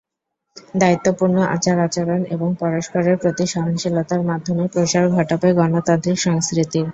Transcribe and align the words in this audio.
দায়িত্বপূর্ণ 0.75 1.37
আচার-আচরণ 1.47 2.21
এবং 2.29 2.49
পরস্পরের 2.59 3.15
প্রতি 3.17 3.45
সহনশীলতার 3.47 4.21
মাধ্যমে 4.23 4.63
প্রসার 4.67 5.05
ঘটাবে 5.09 5.47
গণতান্ত্রিক 5.53 6.17
সংস্কৃতির। 6.19 6.85